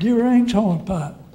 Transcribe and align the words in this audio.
Durane's 0.00 0.52
hornpipe. 0.52 1.27